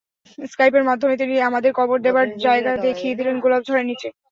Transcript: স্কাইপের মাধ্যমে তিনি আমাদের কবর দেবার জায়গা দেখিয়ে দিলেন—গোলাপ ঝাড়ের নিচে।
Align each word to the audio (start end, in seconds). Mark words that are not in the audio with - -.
স্কাইপের 0.51 0.87
মাধ্যমে 0.89 1.15
তিনি 1.21 1.35
আমাদের 1.49 1.71
কবর 1.79 1.97
দেবার 2.01 2.27
জায়গা 2.45 2.71
দেখিয়ে 2.85 3.17
দিলেন—গোলাপ 3.19 3.61
ঝাড়ের 3.67 3.87
নিচে। 3.89 4.07